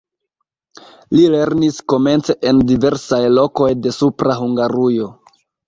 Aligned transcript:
Li 1.17 1.25
lernis 1.33 1.77
komence 1.93 2.37
en 2.53 2.63
diversaj 2.73 3.21
lokoj 3.37 3.71
de 3.85 3.95
Supra 4.01 4.41
Hungarujo. 4.43 5.15